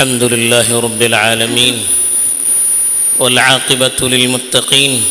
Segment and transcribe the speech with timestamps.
[0.00, 1.76] الحمد لله رب العالمين
[3.18, 5.04] والعاقبة للمتقين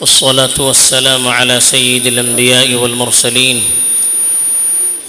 [0.00, 3.62] والصلاة والسلام على سيد الأنبياء والمرسلين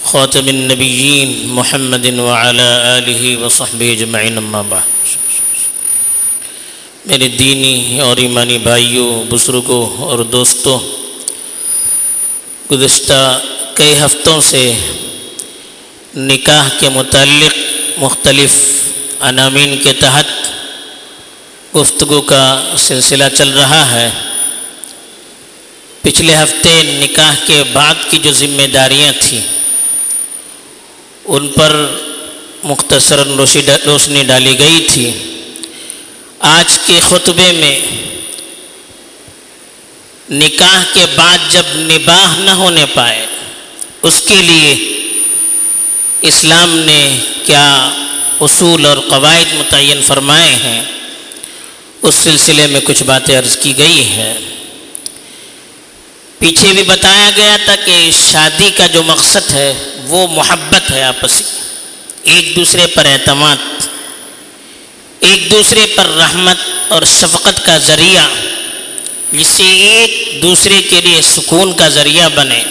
[0.04, 4.88] خاتم النبيين محمد وعلى آله وصحبه اجمعين اما بعد
[7.06, 10.78] میرے دینی اور ایمانی بھائیوں بزرگوں اور دوستوں
[12.70, 13.20] گزشتہ
[13.74, 14.64] کئی ہفتوں سے
[16.16, 17.66] نکاح کے متعلق
[17.96, 18.52] مختلف
[19.20, 20.26] عنامین کے تحت
[21.76, 24.10] گفتگو کا سلسلہ چل رہا ہے۔
[26.02, 29.40] پچھلے ہفتے نکاح کے بعد کی جو ذمہ داریاں تھیں،
[31.24, 31.86] ان پر
[32.64, 33.36] مختصراً
[33.86, 35.10] روشنی ڈالی گئی تھی۔
[36.38, 37.80] آج کے خطبے میں
[40.30, 43.26] نکاح کے بعد جب نباہ نہ ہونے پائے،
[44.02, 44.95] اس کے لیے
[46.26, 47.90] اسلام نے کیا
[48.40, 50.82] اصول اور قواعد متعین فرمائے ہیں؟
[52.02, 54.34] اس سلسلے میں کچھ باتیں عرض کی گئی ہے
[56.38, 61.44] پیچھے بھی بتایا گیا تھا کہ شادی کا جو مقصد ہے، وہ محبت ہے آپسی۔
[62.22, 63.56] ایک دوسرے پر اعتماد،
[65.20, 66.56] ایک دوسرے پر رحمت
[66.88, 68.28] اور شفقت کا ذریعہ،
[69.32, 72.62] جس سے ایک دوسرے کے لیے سکون کا ذریعہ بنے۔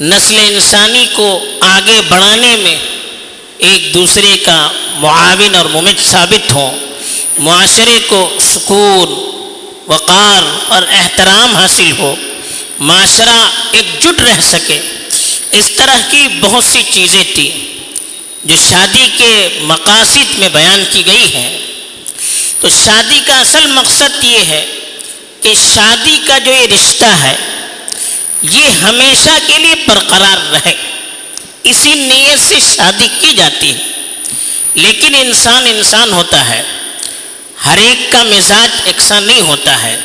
[0.00, 2.76] نسل انسانی کو آگے بڑھانے میں
[3.58, 6.78] ایک دوسرے کا معاون اور ممد ثابت ہوں۔
[7.38, 9.08] معاشرے کو سکون،
[9.86, 12.14] وقار اور احترام حاصل ہو۔
[12.78, 14.80] معاشرہ ایک جٹ رہ سکے۔
[15.50, 17.78] اس طرح کی بہت سی چیزیں تھیں
[18.44, 21.58] جو شادی کے مقاصد میں بیان کی گئی ہیں۔
[22.60, 24.66] تو شادی کا اصل مقصد یہ ہے
[25.40, 27.36] کہ شادی کا جو یہ رشتہ ہے
[28.42, 30.74] یہ ہمیشہ کے لیے برقرار رہے۔
[31.62, 33.82] اسی نیت سے شادی کی جاتی ہے۔
[34.74, 36.62] لیکن انسان انسان ہوتا ہے۔
[37.64, 40.00] ہر ایک کا مزاج یکساں نہیں ہوتا ہے۔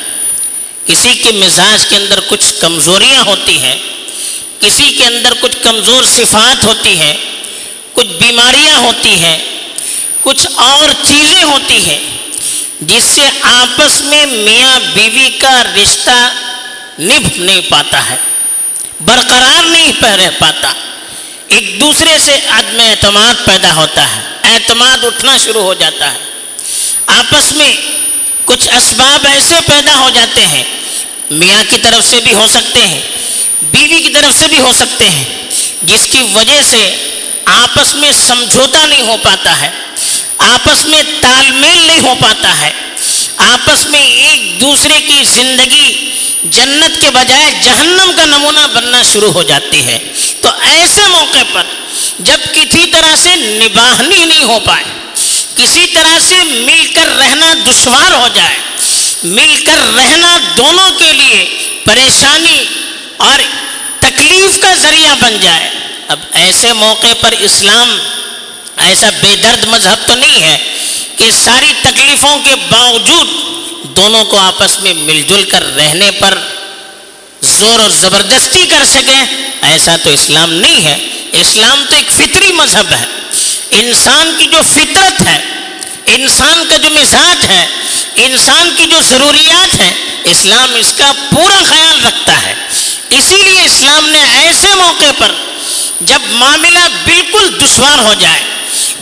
[0.86, 3.76] کسی کے مزاج کے اندر کچھ کمزوریاں ہوتی ہیں۔
[4.60, 7.14] کسی کے اندر کچھ کمزور صفات ہوتی ہیں۔
[7.92, 9.38] کچھ بیماریاں ہوتی ہیں۔
[10.22, 11.98] کچھ اور چیزیں ہوتی ہیں۔
[12.80, 16.32] جس سے آپس میں میاں بیوی کا رشتہ
[17.00, 18.16] نبھ نہیں پاتا ہے۔
[19.04, 20.72] برقرار نہیں رہ پاتا۔
[21.48, 26.18] ایک دوسرے سے عدم اعتماد پیدا ہوتا ہے۔ اعتماد اٹھنا شروع ہو جاتا ہے۔
[27.06, 27.76] آپس میں
[28.44, 30.64] کچھ اسباب ایسے پیدا ہو جاتے ہیں۔
[31.30, 33.00] میاں کی طرف سے بھی ہو سکتے ہیں۔
[33.62, 35.24] بیوی کی طرف سے بھی ہو سکتے ہیں۔
[35.82, 36.96] جس کی وجہ سے
[37.44, 39.70] آپس میں سمجھوتا نہیں ہو پاتا ہے۔
[40.38, 42.72] آپس میں تال میل نہیں ہو پاتا ہے۔
[43.36, 46.03] آپس میں ایک دوسرے کی زندگی
[46.44, 49.98] جنت کے بجائے جہنم کا نمونہ بننا شروع ہو جاتی ہے۔
[50.40, 51.62] تو ایسے موقع پر
[52.18, 54.84] جب کسی طرح سے نباہنی نہیں ہو پائے،
[55.54, 58.58] کسی طرح سے مل کر رہنا دشوار ہو جائے،
[59.22, 62.64] مل کر رہنا دونوں کے لیے پریشانی
[63.16, 63.38] اور
[64.00, 65.70] تکلیف کا ذریعہ بن جائے۔
[66.08, 67.98] اب ایسے موقع پر اسلام
[68.76, 70.58] ایسا بے درد مذہب تو نہیں ہے
[71.16, 73.28] کہ ساری تکلیفوں کے باوجود
[73.96, 76.38] دونوں کو آپس میں مل جل کر رہنے پر
[77.42, 79.26] زور اور زبردستی کر سکیں،
[79.62, 80.96] ایسا تو اسلام نہیں ہے۔
[81.32, 83.04] اسلام تو ایک فطری مذہب ہے۔
[83.70, 85.40] انسان کی جو فطرت ہے،
[86.06, 87.66] انسان کا جو مزاج ہے،
[88.16, 89.94] انسان کی جو ضروریات ہیں،
[90.24, 92.54] اسلام اس کا پورا خیال رکھتا ہے۔
[93.10, 95.32] اسی لیے اسلام نے ایسے موقع پر
[96.00, 98.42] جب معاملہ بالکل دشوار ہو جائے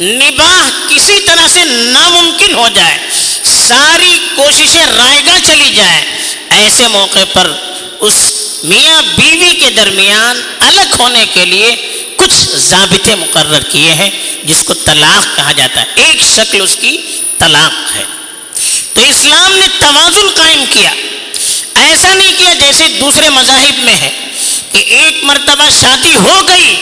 [0.02, 2.98] نباہ کسی طرح سے ناممکن ہو جائے،
[3.44, 6.04] ساری کوششیں رائے گاہ چلی جائے
[6.50, 7.52] ایسے موقع پر
[8.00, 8.32] اس
[8.64, 11.76] میاں بیوی کے درمیان الگ ہونے کے لیے
[12.16, 14.10] کچھ ضابطے مقرر کیے ہیں،
[14.42, 16.96] جس کو طلاق کہا جاتا ہے۔ ایک شکل اس کی
[17.38, 18.04] طلاق ہے۔
[18.94, 20.90] تو اسلام نے توازن قائم کیا۔
[21.74, 24.10] ایسا نہیں کیا جیسے دوسرے مذاہب میں ہے
[24.72, 26.76] کہ ایک مرتبہ شادی ہو گئی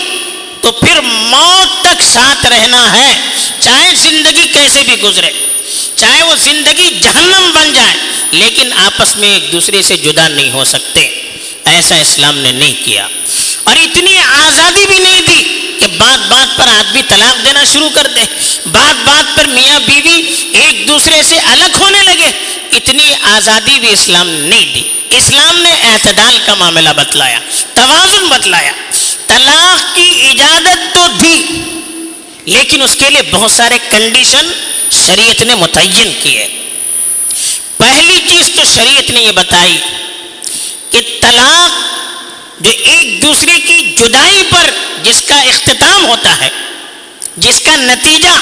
[0.61, 3.21] تو پھر موت تک ساتھ رہنا ہے۔
[3.61, 5.31] چاہے زندگی کیسے بھی گزرے،
[5.97, 7.95] چاہے وہ زندگی جہنم بن جائے،
[8.31, 11.01] لیکن آپس میں ایک دوسرے سے جدا نہیں ہو سکتے۔
[11.65, 13.09] ایسا اسلام نے نہیں کیا۔
[13.65, 18.07] اور اتنی آزادی بھی نہیں دی کہ بات بات پر آدمی طلاق دینا شروع کر
[18.17, 18.25] دے۔
[18.67, 20.23] بات بات پر میاں بیوی
[20.53, 22.31] ایک دوسرے سے الگ ہونے لگے۔
[22.73, 27.39] اتنی آزادی بھی اسلام نے نہیں دی۔ اسلام نے اعتدال کا معاملہ بتلایا،
[27.75, 28.73] توازن بتلایا۔
[29.31, 31.39] طلاق کی اجازت تو دی،
[32.47, 34.51] لیکن اس کے لیے بہت سارے کنڈیشن
[35.07, 36.47] شریعت نے متعین کیے۔
[37.77, 39.77] پہلی چیز تو شریعت نے یہ بتائی
[40.91, 41.79] کہ طلاق
[42.61, 44.71] جو ایک دوسرے کی جدائی پر
[45.03, 46.49] جس کا اختتام ہوتا ہے،
[47.37, 48.37] جس کا نتیجہ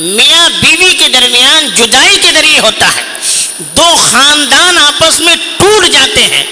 [0.00, 3.02] میاں بیوی کے درمیان جدائی کے ذریعے ہوتا ہے،
[3.76, 6.44] دو خاندان آپس میں ٹوٹ جاتے ہیں۔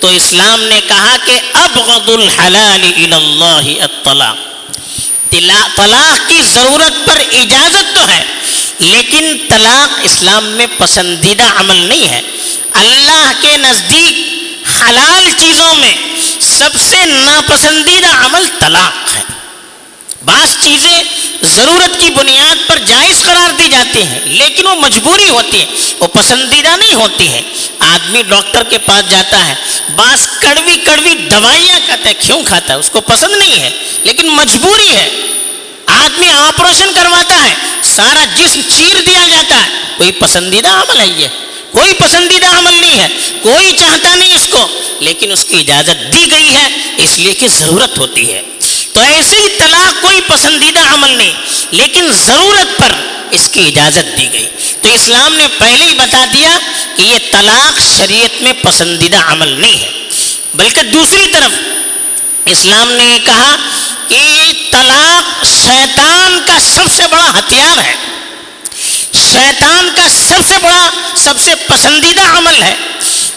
[0.00, 4.36] تو اسلام نے کہا کہ ابغض الحلال اللہ الطلاق۔
[5.76, 8.24] طلاق کی ضرورت پر اجازت تو ہے،
[8.78, 12.20] لیکن طلاق اسلام میں پسندیدہ عمل نہیں ہے۔
[12.72, 14.16] اللہ کے نزدیک
[14.80, 15.94] حلال چیزوں میں
[16.40, 19.22] سب سے ناپسندیدہ عمل طلاق ہے۔
[20.24, 21.02] بعض چیزیں
[21.42, 25.66] ضرورت کی بنیاد پر جائز قرار دی جاتی ہیں لیکن وہ مجبوری ہوتی ہے،
[26.00, 27.42] وہ پسندیدہ نہیں ہوتی ہے۔
[27.78, 29.54] آدمی ڈاکٹر کے پاس جاتا ہے
[29.96, 33.70] بعض کڑوی کڑوی دوائیاں کہتا ہے کیوں کھاتا ہے، اس کو پسند نہیں ہے،
[34.02, 35.10] لیکن مجبوری ہے۔
[35.86, 41.28] آدمی آپریشن کرواتا ہے، سارا جسم چیر دیا جاتا ہے۔ کوئی پسندیدہ عمل ہے یہ؟
[41.70, 43.08] کوئی پسندیدہ عمل نہیں ہے،
[43.42, 44.68] کوئی چاہتا نہیں اس کو،
[45.00, 48.42] لیکن اس کی اجازت دی گئی ہے، اس لیے کہ ضرورت ہوتی ہے۔
[48.92, 51.32] تو ایسی طلاق کوئی پسندیدہ عمل نہیں،
[51.70, 52.92] لیکن ضرورت پر
[53.30, 54.46] اس کی اجازت دی گئی۔
[54.82, 56.58] تو اسلام نے پہلے ہی بتا دیا
[56.96, 59.90] کہ یہ طلاق شریعت میں پسندیدہ عمل نہیں ہے۔
[60.54, 61.50] بلکہ دوسری طرف
[62.44, 63.56] اسلام نے یہ کہا
[64.08, 67.94] کہ طلاق شیطان کا سب سے بڑا ہتھیار ہے۔
[69.32, 72.74] شیطان کا سب سے بڑا، سب سے پسندیدہ عمل ہے۔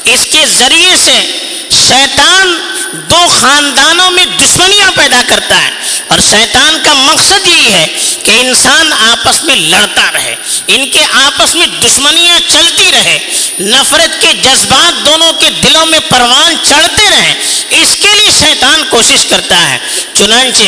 [0.03, 1.39] اس کے ذریعے سے
[1.87, 5.69] شیطان دو خاندانوں میں دشمنیاں پیدا کرتا ہے
[6.07, 7.87] اور شیطان کا مقصد یہی ہے
[8.23, 10.35] کہ انسان آپس میں لڑتا رہے،
[10.67, 13.19] ان کے آپس میں دشمنیاں چلتی رہے،
[13.59, 17.33] نفرت کے جذبات دونوں کے دلوں میں پروان چڑھتے رہے۔
[17.69, 19.77] اس کے لیے شیطان کوشش کرتا ہے۔
[20.13, 20.63] چنانچہ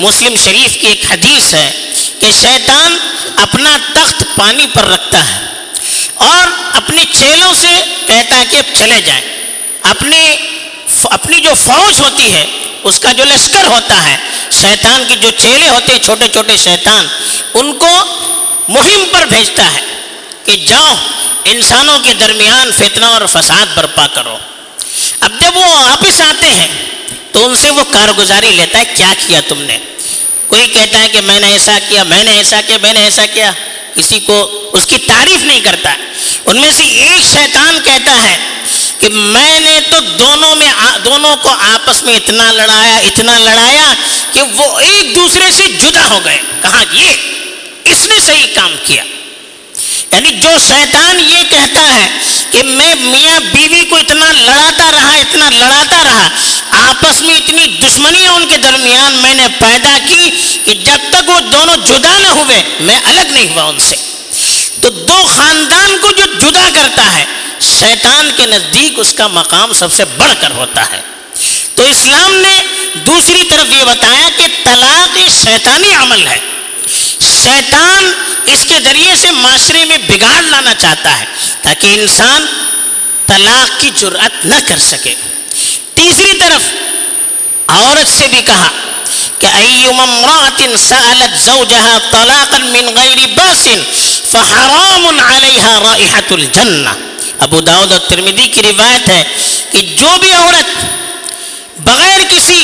[0.00, 2.98] مسلم شریف کی ایک حدیث ہے کہ شیطان
[3.36, 5.46] اپنا تخت پانی پر رکھتا ہے
[6.14, 7.68] اور اپنے چیلوں سے
[8.06, 9.36] کہتا ہے کہ اب چلے جائیں۔
[9.82, 10.36] اپنے
[11.10, 12.44] اپنی جو فوج ہوتی ہے،
[12.82, 14.16] اس کا جو لشکر ہوتا ہے،
[14.50, 17.06] شیطان کی جو چیلے ہوتے ہیں، چھوٹے چھوٹے شیطان،
[17.54, 18.04] ان کو
[18.68, 19.80] مہم پر بھیجتا ہے
[20.44, 20.94] کہ جاؤ،
[21.44, 24.38] انسانوں کے درمیان فتنہ اور فساد برپا کرو۔
[25.20, 26.68] اب جب وہ واپس آتے ہیں،
[27.32, 29.78] تو ان سے وہ کارگزاری لیتا ہے، کیا کیا تم نے؟
[30.46, 33.26] کوئی کہتا ہے کہ میں نے ایسا کیا، میں نے ایسا کیا، میں نے ایسا
[33.26, 33.52] کیا۔
[33.94, 35.94] کسی کو اس کی تعریف نہیں کرتا۔
[36.44, 38.45] ان میں سے ایک شیطان کہتا ہے
[38.98, 40.72] کہ میں نے تو دونوں میں
[41.04, 43.94] دونوں کو آپس میں اتنا لڑایا اتنا لڑایا
[44.32, 47.12] کہ وہ ایک دوسرے سے جدا ہو گئے۔ کہا، یہ
[47.84, 49.04] اس نے صحیح کام کیا؟
[50.12, 52.08] یعنی جو شیطان یہ کہتا ہے
[52.50, 56.28] کہ میں میاں بیوی کو اتنا لڑاتا رہا، اتنا لڑاتا رہا،
[56.70, 60.30] آپس میں اتنی دشمنیاں ان کے درمیان میں نے پیدا کی
[60.64, 63.96] کہ جب تک وہ دونوں جدا نہ ہوئے، میں الگ نہیں ہوا ان سے۔
[64.80, 67.24] تو دو خاندان کو جو جدا کرتا ہے
[67.60, 71.00] شیطان کے نزدیک اس کا مقام سب سے بڑھ کر ہوتا ہے۔
[71.74, 72.62] تو اسلام نے
[72.94, 76.38] دوسری طرف یہ بتایا کہ طلاق شیطانی عمل ہے۔
[77.42, 78.12] شیطان
[78.46, 81.24] اس کے ذریعے سے معاشرے میں بگاڑ لانا چاہتا ہے
[81.62, 82.46] تاکہ انسان
[83.26, 85.14] طلاق کی جرأت نہ کر سکے۔
[85.94, 86.60] تیسری طرف
[87.66, 88.68] عورت سے بھی کہا
[89.38, 93.68] کہ ایوم امرات سألت زوجها طلاقا من غیر باس
[94.30, 99.22] فحرام علیها رائحة الجنہ۔ ابو داود اور ترمیدی کی روایت ہے
[99.70, 100.84] کہ جو بھی عورت
[101.78, 102.60] بغیر کسی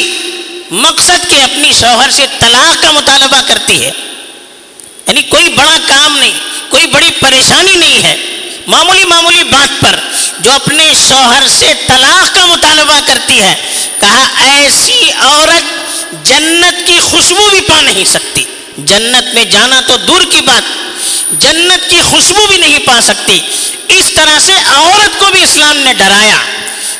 [0.70, 3.90] مقصد کے اپنی شوہر سے طلاق کا مطالبہ کرتی ہے
[5.06, 6.32] یعنی کوئی بڑا کام نہیں،
[6.70, 8.14] کوئی بڑی پریشانی نہیں ہے،
[8.66, 9.98] معمولی معمولی بات پر
[10.40, 13.54] جو اپنے شوہر سے طلاق کا مطالبہ کرتی ہے،
[14.00, 18.44] کہا ایسی عورت جنت کی خوشبو بھی پا نہیں سکتی۔
[18.78, 20.62] جنت میں جانا تو دور کی بات
[21.32, 23.40] جنت کی خوشبو بھی نہیں پا سکتی۔
[23.88, 26.36] اس طرح سے عورت کو بھی اسلام نے ڈرایا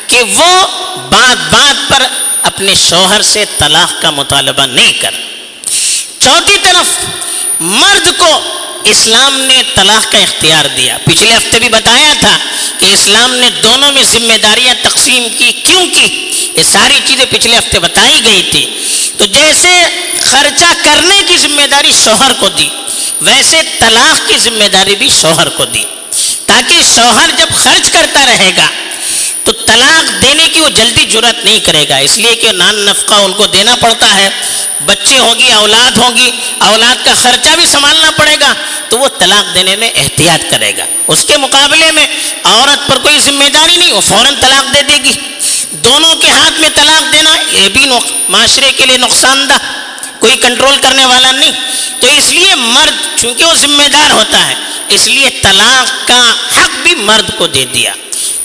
[0.07, 0.67] کہ وہ
[1.09, 2.03] بات بات پر
[2.41, 5.11] اپنے شوہر سے طلاق کا مطالبہ نہیں کر۔
[6.19, 7.05] چوتھی طرف،
[7.59, 12.37] مرد کو اسلام نے طلاق کا اختیار دیا۔ پچھلے ہفتے بھی بتایا تھا
[12.79, 17.57] کہ اسلام نے دونوں میں ذمہ داریاں تقسیم کی۔ کیوں کی؟ یہ ساری چیزیں پچھلے
[17.57, 18.81] ہفتے بتائی گئی تھی۔
[19.17, 19.83] تو جیسے
[20.19, 22.69] خرچہ کرنے کی ذمہ داری شوہر کو دی۔
[23.23, 25.83] ویسے طلاق کی ذمہ داری بھی شوہر کو دی۔
[26.45, 28.67] تاکہ شوہر جب خرچ کرتا رہے گا،
[29.43, 33.13] تو طلاق دینے کی وہ جلدی جرت نہیں کرے گا۔ اس لیے کہ نان نفقہ
[33.13, 34.29] ان کو دینا پڑتا ہے۔
[34.85, 38.53] بچے ہوگی اولاد ہوگی اولاد کا خرچہ بھی سنبھالنا پڑے گا،
[38.89, 42.07] تو وہ طلاق دینے میں احتیاط کرے گا۔ اس کے مقابلے میں
[42.43, 45.13] عورت پر کوئی ذمہ داری نہیں، وہ فوراً طلاق دے دے گی۔
[45.71, 47.85] دونوں کے ہاتھ میں طلاق دینا یہ بھی
[48.29, 49.82] معاشرے کے لیے نقصان دہ۔
[50.23, 51.51] کوئی کنٹرول کرنے والا نہیں۔
[51.99, 54.55] تو اس لیے مرد چونکہ وہ ذمہ دار ہوتا ہے،
[54.87, 57.93] اس لیے طلاق کا حق بھی مرد کو دے دیا۔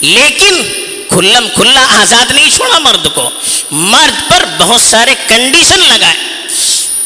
[0.01, 0.63] لیکن
[1.09, 3.29] کھلم کھلا آزاد نہیں چھوڑا مرد کو۔
[3.71, 6.17] مرد پر بہت سارے کنڈیشن لگائے۔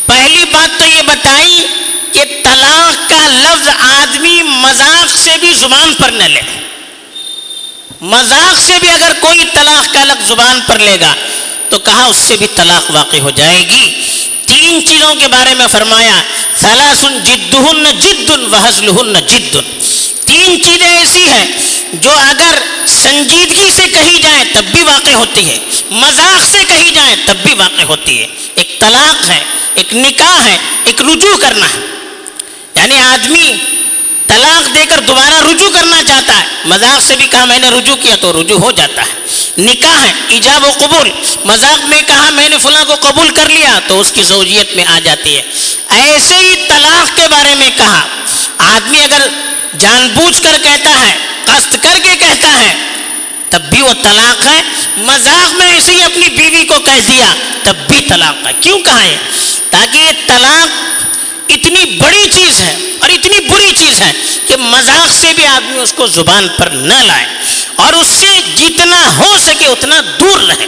[0.05, 1.65] پہلی بات تو یہ بتائی
[2.11, 6.41] کہ طلاق لفظ آدمی مذاق سے بھی زبان پر نہ لے۔
[8.01, 11.13] مذاق سے بھی اگر کوئی طلاق کا لفظ زبان پر لے گا
[11.69, 13.92] تو کہا اس سے بھی طلاق واقع ہو جائے گی۔
[14.63, 16.21] تین چیزوں کے بارے میں فرمایا،
[16.59, 19.55] ثلاثن جدہن جد وحزلہن جد
[20.25, 21.45] تین چیزیں ایسی ہیں
[21.93, 25.57] جو اگر سنجیدگی سے کہی جائیں تب بھی واقع ہوتی ہے
[25.89, 29.43] مذاق سے کہی جائیں تب بھی واقع ہوتی ہے ایک طلاق ہے،
[29.75, 31.79] ایک نکاح ہے، ایک رجوع کرنا۔ ہے
[32.75, 33.53] یعنی آدمی
[34.27, 37.95] طلاق دے کر دوبارہ رجوع کرنا چاہتا ہے، مذاق سے بھی کہا میں نے رجوع
[37.95, 41.09] کیا تو رجوع ہو جاتا ہے۔ نکاح ہے، ایجاب و قبول۔
[41.45, 44.85] مذاق میں کہا میں نے فلاں کو قبول کر لیا تو اس کی زوجیت میں
[44.85, 45.41] آ جاتی ہے۔
[45.89, 48.07] ایسے ہی طلاق کے بارے میں کہا۔
[48.57, 49.27] آدمی اگر
[49.79, 52.73] جان بوجھ کر کہتا ہے، قصد کر کے کہتا ہے،
[53.49, 54.61] تب بھی وہ طلاق ہے۔
[54.97, 57.33] مذاق میں ایسے ہی اپنی بیوی کو کہہ دیا،
[57.63, 59.17] تب بھی طلاق ہے۔ کیوں کہا ہے
[59.69, 60.93] تاکہ یہ طلاق
[61.49, 64.11] اتنی بڑی چیز ہے اور اتنی بری چیز ہے
[64.47, 67.25] کہ مذاق سے بھی آدمی اس کو زبان پر نہ لائے۔
[67.75, 70.65] اور سے جتنا ہو سکے اتنا دور رہے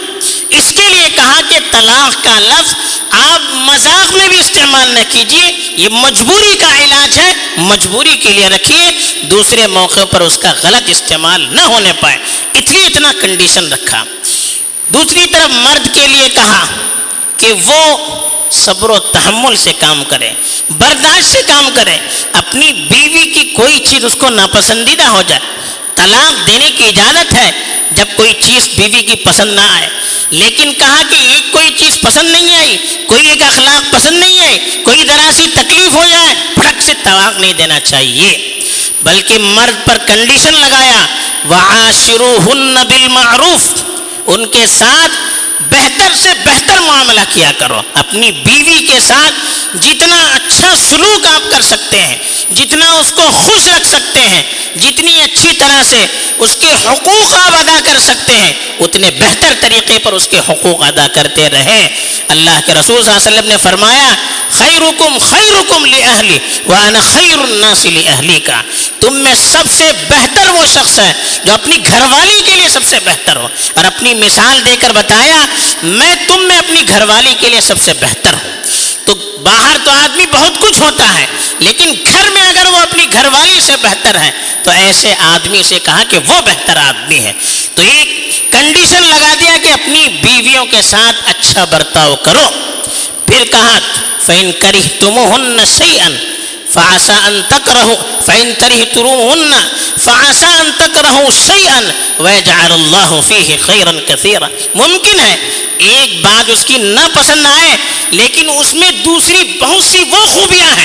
[0.50, 2.76] اس کے لیے کہا کہ طلاق کا لفظ
[3.12, 8.48] آپ مذاق میں بھی استعمال نہ کیجیے یہ مجبوری کا علاج ہے۔ مجبوری کے لیے
[8.48, 12.18] رکھیے۔ دوسرے موقع پر اس کا غلط استعمال نہ ہونے پائے۔
[12.54, 14.04] اس لیے اتنا کنڈیشن رکھا۔
[14.90, 16.66] دوسری طرف مرد کے لیے کہا
[17.38, 17.98] کہ وہ
[18.52, 20.32] صبر و تحمل سے کام کرے،
[20.70, 21.98] برداشت سے کام کرے۔
[22.34, 25.65] اپنی بیوی کی کوئی چیز اس کو ناپسندیدہ ہو جائے۔
[25.96, 27.52] طلاق دینے کی اجازت ہے
[27.92, 29.90] جب کوئی چیز بیوی کی پسند نہ آئے۔
[30.30, 34.60] لیکن کہا کہ ایک کوئی چیز پسند نہیں آئی، کوئی ایک اخلاق پسند نہیں آئی
[34.86, 38.60] کوئی ذرا سی تکلیف ہو جائے پھٹک سے طلاق نہیں دینا چاہیے۔
[39.04, 41.06] بلکہ مرد پر کنڈیشن لگایا
[41.50, 43.82] وَعَاشِرُهُنَّ بِالْمَعْرُوفِ۔
[44.26, 45.12] ان کے ساتھ
[45.74, 49.34] بہتر سے بہتر معاملہ کیا کرو۔ اپنی بیوی کے ساتھ
[49.82, 52.18] جتنا اچھا سلوک آپ کر سکتے ہیں،
[52.52, 54.44] جتنا اس کو خوش رکھ سکتے ہیں،
[54.76, 56.06] جتنی اچھی طرح سے
[56.38, 60.84] اس کے حقوق آپ ادا کر سکتے ہیں، اتنے بہتر طریقے پر اس کے حقوق
[60.84, 61.88] ادا کرتے رہیں۔
[62.28, 64.16] اللہ کے رسول صلی اللہ علیہ وسلم نے فرمایا،
[64.52, 68.62] خیرکم خیرکم لاہلی وانا خیر الناس لاہلی کا
[69.00, 71.14] تم میں سب سے بہتر وہ شخص ہے
[71.46, 74.92] جو اپنی گھر والی کے لیے سب سے بہتر ہو۔ اور اپنی مثال دے کر
[74.92, 75.46] بتایا،
[75.84, 78.45] میں تم میں اپنی گھر والی کے لیے سب سے بہتر ہوں۔
[79.06, 81.26] تو باہر تو آدمی بہت کچھ ہوتا ہے،
[81.60, 84.32] لیکن گھر میں اگر وہ اپنی گھر والی سے بہتر ہے
[84.64, 87.34] تو ایسے آدمی سے کہا کہ وہ بہتر آدمی ہے۔
[87.76, 92.50] تو ایک کنڈیشن لگا دیا کہ اپنی بیویوں کے ساتھ اچھا برتاؤ کرو۔
[93.26, 93.78] پھر کہا
[94.26, 95.60] فین کری تم ہن
[96.76, 99.34] فعسى ان فاسا ان كرهتموهن رہو فین کری ترو
[100.04, 104.38] فاسا ان تک رہو سی ان وجعل اللہ فیہ
[104.76, 105.36] ممکن ہے،
[105.78, 107.76] ایک بات اس کی نہ پسند آئے،
[108.12, 110.85] لیکن اس میں دوسری بہت سی وہ خوبیاں ہیں۔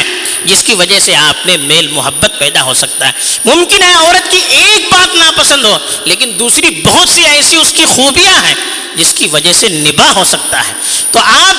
[0.51, 3.13] جس کی وجہ سے آپ میں میل محبت پیدا ہو سکتا ہے۔
[3.45, 7.85] ممکن ہے عورت کی ایک بات ناپسند ہو، لیکن دوسری بہت سی ایسی اس کی
[7.85, 8.55] خوبیاں ہیں
[8.95, 10.73] جس کی وجہ سے نباہ ہو سکتا ہے۔
[11.11, 11.57] تو آپ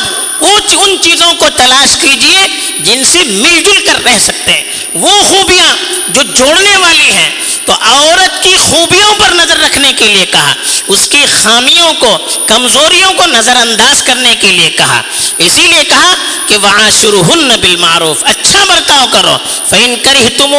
[0.82, 2.48] ان چیزوں کو تلاش کیجیے،
[2.80, 5.76] جن سے مل جل کر رہ سکتے ہیں۔ وہ خوبیاں
[6.10, 7.30] جو جوڑنے والی ہیں
[7.72, 10.54] تو عورت کی خوبیوں پر نظر رکھنے کے لیے کہا،
[10.88, 15.02] اس کی خامیوں کو، کمزوریوں کو نظر انداز کرنے کے لیے کہا۔
[15.38, 16.14] اسی لیے کہا
[16.48, 19.38] کہ وہاں شروع ہن بالمعروف اچھا برتاؤ کرو۔
[19.70, 20.56] فین کری تم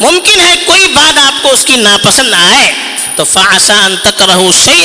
[0.00, 2.72] ممکن ہے کوئی بات آپ کو اس کی ناپسند آئے۔
[3.16, 4.84] تو فاسا تک رہو سی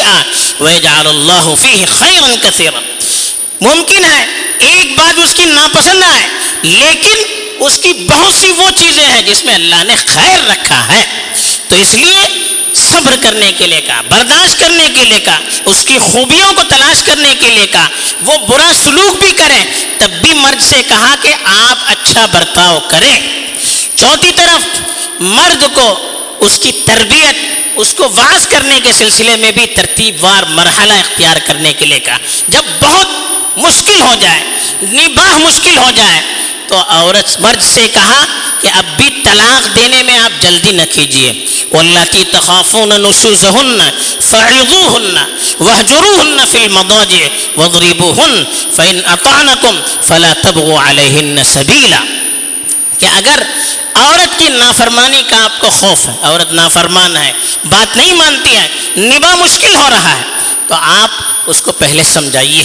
[0.59, 2.79] وجعل اللہ فیہ خیرا کثیرا
[3.61, 4.25] ممکن ہے
[4.59, 6.27] ایک بات اس کی ناپسند آئے،
[6.63, 7.23] لیکن
[7.59, 11.03] اس کی بہت سی وہ چیزیں ہیں جس میں اللہ نے خیر رکھا ہے۔
[11.67, 12.27] تو اس لیے
[12.73, 17.03] صبر کرنے کے لیے کہا، برداشت کرنے کے لیے کہا، اس کی خوبیوں کو تلاش
[17.03, 17.87] کرنے کے لیے کہا۔
[18.21, 19.65] وہ برا سلوک بھی کریں،
[19.97, 23.19] تب بھی مرد سے کہا کہ آپ اچھا برتاؤ کریں۔
[23.95, 24.81] چوتھی طرف،
[25.19, 27.35] مرد کو اس کی تربیت،
[27.75, 31.99] اس کو واز کرنے کے سلسلے میں بھی ترتیب وار مرحلہ اختیار کرنے کے لیے
[31.99, 32.17] کہا۔
[32.47, 33.07] جب بہت
[33.57, 34.43] مشکل ہو جائے،
[34.83, 36.21] نباہ مشکل ہو جائے
[36.67, 38.25] تو عورت مرد سے کہا
[38.61, 43.79] کہ اب بھی طلاق دینے میں آپ جلدی نہ کیجیے اللہ کی تخافون نشوزہن
[44.21, 45.17] فعظوہن
[45.59, 48.43] وحجروہن فی المضاجع وضربوہن
[48.75, 50.91] فإن اطعنکم فلا تبغوا
[51.43, 52.03] سبیلا۔
[52.99, 53.43] کہ اگر
[53.93, 57.31] عورت کی نافرمانی کا آپ کو خوف ہے، عورت نافرمان ہے،
[57.65, 58.67] بات نہیں مانتی ہے
[58.97, 60.23] نبا مشکل ہو رہا ہے،
[60.67, 61.09] تو آپ
[61.47, 62.63] اس کو پہلے سمجھائیے،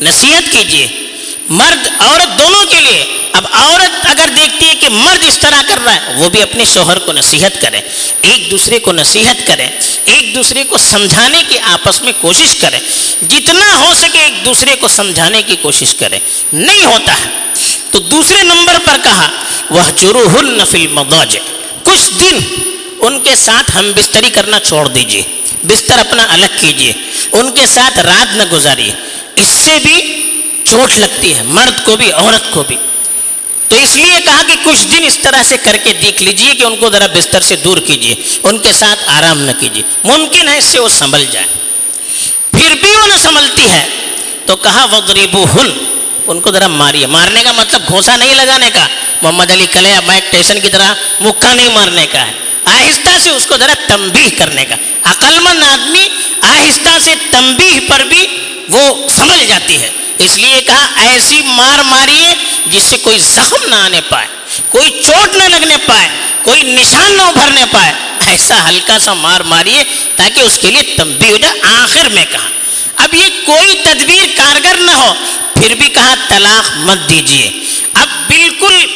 [0.00, 0.86] نصیحت کیجیے
[1.48, 5.78] مرد، عورت دونوں کے لیے اب عورت اگر دیکھتی ہے کہ مرد اس طرح کر
[5.84, 7.80] رہا ہے، وہ بھی اپنے شوہر کو نصیحت کرے،
[8.20, 9.66] ایک دوسرے کو نصیحت کرے،
[10.04, 12.78] ایک دوسرے کو سمجھانے کی آپس میں کوشش کرے۔
[13.28, 16.18] جتنا ہو سکے ایک دوسرے کو سمجھانے کی کوشش کرے۔
[16.52, 17.30] نہیں ہوتا ہے۔
[17.90, 19.30] تو دوسرے نمبر پر کہا
[19.70, 21.38] وہ جروح النفل مدوج
[21.82, 22.38] کچھ دن
[23.00, 25.22] ان کے ساتھ ہم بستری کرنا چھوڑ دیجیے
[25.62, 26.92] بستر اپنا الگ کیجیے
[27.32, 28.92] ان کے ساتھ رات نہ گزاریے۔
[29.36, 30.22] اس سے بھی
[30.64, 32.76] چوٹ لگتی ہے، مرد کو بھی، عورت کو بھی۔
[33.72, 36.62] تو اس لیے کہا کہ کچھ دن اس طرح سے کر کے دیکھ لیجیے کہ
[36.62, 40.58] ان کو ذرا بستر سے دور کیجیے، ان کے ساتھ آرام نہ کیجیے۔ ممکن ہے
[40.58, 41.46] اس سے وہ سنبھل جائے۔
[42.50, 43.86] پھر بھی وہ نہ سنبھلتی ہے۔
[44.46, 45.70] تو کہا وغریبو ہن
[46.26, 48.86] ان کو ذرا ماریے۔ مارنے کا مطلب گھوسا نہیں لگانے کا۔
[49.22, 52.32] Muhammad Ali Clay Mike Tyson کی طرح مکہ نہیں مارنے کا ہے۔
[52.64, 56.08] آہستہ سے اس کو ذرا تنبیہ کرنے کا۔ عقل مند آدمی
[56.40, 58.26] آہستہ سے تنبیہ پر بھی
[58.68, 62.34] وہ سمجھ جاتی ہے۔ اس لیے کہا، ایسی مار ماریے
[62.66, 64.26] جس سے کوئی زخم نہ آنے پائے،
[64.68, 66.08] کوئی چوٹ نہ لگنے پائے،
[66.42, 67.92] کوئی نشان نہ ابھرنے پائے،
[68.26, 69.84] ایسا ہلکا سا مار ماریے
[70.16, 72.48] تاکہ اس کے لیے تنبیہ ہو جائے آخر میں کہا۔
[72.96, 75.14] اب یہ کوئی تدبیر کارگر نہ ہو،
[75.54, 77.50] پھر بھی کہا، طلاق مت دیجیے۔
[77.94, 78.86] اب بالکل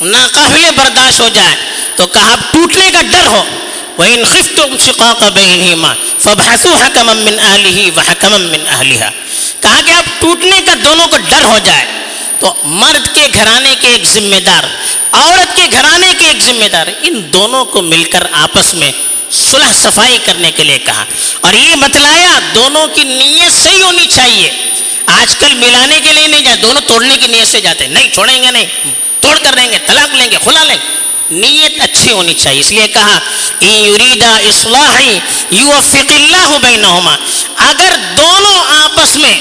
[0.00, 1.56] ناقابل برداشت ہو جائے۔
[1.96, 3.44] تو کہا، اب ٹوٹنے کا ڈر ہو۔
[3.98, 9.10] وَإِنْ خِفْتُمْ شِقَاقَ بَيْنِهِمَا فَبْحَثُوا حَكَمًا مِّنْ أَهْلِهِ وَحَكَمًا مِّنْ أَهْلِهَا۔
[9.60, 11.86] کہا کہ اب ٹوٹنے کا دونوں کو ڈر ہو جائے۔
[12.42, 14.64] تو مرد کے گھرانے کے ایک ذمہ دار،
[15.12, 18.92] عورت کے گھرانے کے ایک ذمہ دار، ان دونوں کو مل کر آپس میں
[19.30, 21.04] صلح صفائی کرنے کے لیے کہا۔
[21.40, 24.50] اور یہ بتلایا دونوں کی نیت صحیح ہونی چاہیے۔
[25.06, 28.42] آج کل ملانے کے لیے نہیں جاتے دونوں توڑنے کی نیت سے جاتے نہیں چھوڑیں
[28.42, 28.66] گے، نہیں۔
[29.20, 30.96] توڑ کر لیں گے، طلاق لیں گے کھلا لیں۔ گے
[31.30, 33.18] نیت اچھی ہونی چاہیے۔ اس لیے کہا
[33.64, 35.18] یریدا اصلاحی
[35.50, 37.16] یوفق اللہ بینہما۔
[37.56, 39.40] اگر دونوں آپس میں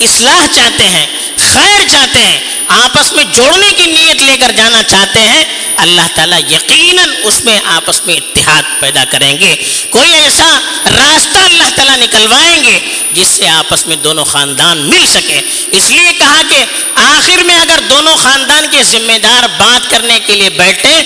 [0.00, 1.06] اصلاح چاہتے ہیں
[1.52, 2.38] خیر چاہتے ہیں
[2.76, 5.44] آپس میں جوڑنے کی نیت لے کر جانا چاہتے ہیں
[5.76, 9.56] اللہ تعالیٰ یقیناً اس میں آپس میں اتحاد پیدا کریں گے۔
[9.90, 12.80] کوئی ایسا راستہ اللہ تعالیٰ نکلوائیں گے
[13.12, 16.64] جس سے آپس میں دونوں خاندان مل سکے اس لیے کہا کہ
[16.94, 21.02] آخر میں اگر دونوں خاندان کے ذمہ دار بات کرنے کے لیے بیٹھے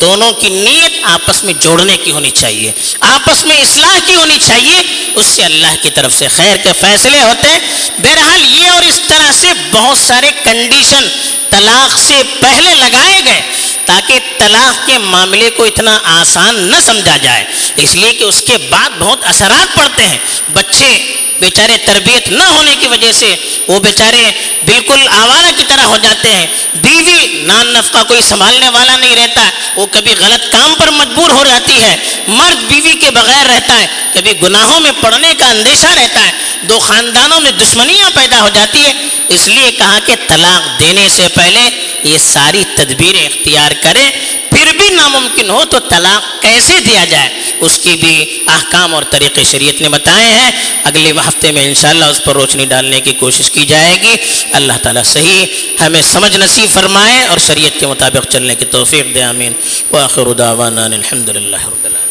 [0.00, 5.10] دونوں کی نیت آپس میں جوڑنے کی ہونی چاہیے۔ آپس میں اصلاح کی ہونی چاہیے۔
[5.14, 7.60] اس سے اللہ کی طرف سے خیر کے فیصلے ہوتے ہیں۔
[7.98, 11.08] بہرحال یہ اور اس طرح سے بہت سارے کنڈیشن
[11.50, 13.40] طلاق سے پہلے لگائے گئے۔
[13.90, 17.44] تاکہ طلاق کے معاملے کو اتنا آسان نہ سمجھا جائے۔
[17.76, 20.18] اس لیے کہ اس کے بعد بہت اثرات پڑتے ہیں۔
[20.52, 23.34] بچے بیچارے تربیت نہ ہونے کی وجہ سے
[23.68, 24.30] وہ بیچارے
[24.64, 29.50] بالکل آوارہ کی طرح ہو جاتے ہیں۔ بیوی نان نفقہ کوئی سنبھالنے والا نہیں رہتا،
[29.76, 31.96] وہ کبھی غلط کام پر مجبور ہو جاتی ہے۔
[32.28, 36.78] مرد بیوی کے بغیر رہتا ہے، کبھی گناہوں میں پڑنے کا اندیشہ رہتا ہے۔ دو
[36.78, 38.92] خاندانوں میں دشمنیاں پیدا ہو جاتی ہے
[39.28, 44.10] اس لیے کہا کہ طلاق دینے سے پہلے یہ ساری تدبیریں اختیار کریں،
[44.50, 47.28] پھر بھی ناممکن ہو تو طلاق کیسے دیا جائے۔
[47.60, 50.50] اس کی بھی احکام اور طریقے شریعت نے بتائے ہیں۔
[50.84, 54.16] اگلے ہفتے میں انشاءاللہ اس پر روشنی ڈالنے کی کوشش کی جائے گی۔
[54.52, 55.46] اللہ تعالیٰ صحیح
[55.80, 59.52] ہمیں سمجھ نصیب فرمائے اور شریعت کے مطابق چلنے کی توفیق دے، آمین۔
[59.90, 62.09] وآخر دعوانا الحمد للہ رب العالمین۔